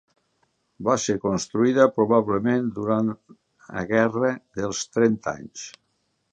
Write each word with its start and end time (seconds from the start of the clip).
Va 0.87 0.95
ser 1.03 1.15
construïda, 1.25 1.85
probablement 1.97 2.73
durant 2.79 3.13
a 3.83 3.87
guerra 3.95 4.35
dels 4.61 4.85
trenta 4.97 5.39
anys. 5.39 5.71